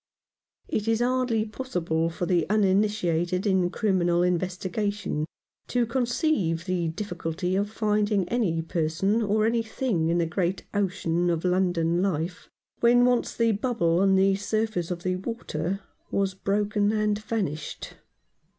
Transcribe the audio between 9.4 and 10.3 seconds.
any thing in the